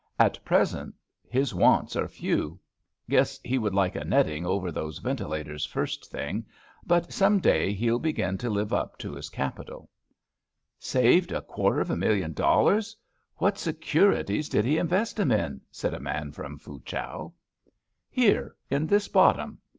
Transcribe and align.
At 0.17 0.43
present 0.43 0.95
his 1.29 1.53
wants 1.53 1.95
are 1.95 2.07
few— 2.07 2.59
^guess 3.11 3.39
he 3.45 3.59
would 3.59 3.75
like 3.75 3.95
a 3.95 4.03
netting 4.03 4.47
over 4.47 4.71
those 4.71 4.97
ventilators 4.97 5.63
first 5.63 6.09
thing— 6.09 6.43
but 6.87 7.13
some 7.13 7.39
day 7.39 7.71
he'll 7.71 7.99
begin 7.99 8.35
to 8.39 8.49
live 8.49 8.73
up 8.73 8.97
to 8.97 9.13
his 9.13 9.29
capital/' 9.29 9.89
Saved 10.79 11.31
a 11.31 11.43
quarter 11.43 11.81
of 11.81 11.91
a 11.91 11.95
million 11.95 12.33
dollars 12.33 12.95
I 12.99 13.03
What 13.45 13.59
securities 13.59 14.49
did 14.49 14.65
he 14.65 14.79
invest 14.79 15.19
'em 15.19 15.31
in?" 15.31 15.61
said 15.71 15.93
a 15.93 15.99
man 15.99 16.31
from 16.31 16.57
Foochow." 16.57 17.33
Here, 18.19 18.55
in 18.71 18.87
this 18.87 19.07
bottom. 19.07 19.59